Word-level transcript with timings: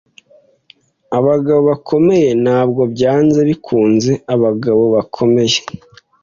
Abagabo 1.17 1.61
bakomeye 1.69 2.29
ntabwo 2.43 2.81
byanze 2.93 3.39
bikunze 3.49 4.11
abagabo 4.33 4.83
bakomeye. 4.95 5.59